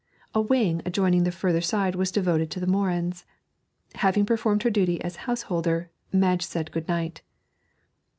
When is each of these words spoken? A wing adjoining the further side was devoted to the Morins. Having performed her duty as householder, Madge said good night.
A 0.33 0.41
wing 0.41 0.81
adjoining 0.83 1.25
the 1.25 1.31
further 1.31 1.61
side 1.61 1.93
was 1.93 2.09
devoted 2.09 2.49
to 2.49 2.59
the 2.59 2.65
Morins. 2.65 3.23
Having 3.93 4.25
performed 4.25 4.63
her 4.63 4.71
duty 4.71 4.99
as 5.03 5.15
householder, 5.29 5.91
Madge 6.11 6.41
said 6.41 6.71
good 6.71 6.87
night. 6.87 7.21